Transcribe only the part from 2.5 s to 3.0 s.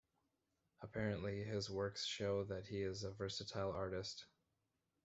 he